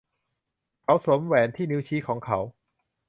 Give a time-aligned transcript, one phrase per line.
[0.83, 2.39] เขาสวมแหวนที่นิ้วชี้ของเขา